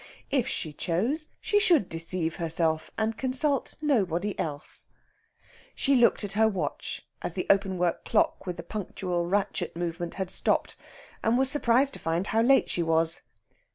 [0.31, 4.87] If she chose, she should deceive herself, and consult nobody else.
[5.75, 10.15] She looked at her watch, as the open work clock with the punctual ratchet movement
[10.15, 10.75] had stopped,
[11.21, 13.21] and was surprised to find how late she was.